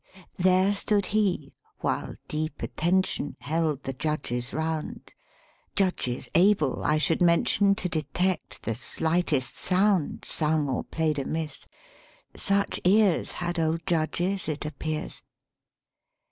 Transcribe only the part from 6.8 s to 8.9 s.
I should mention, To detect the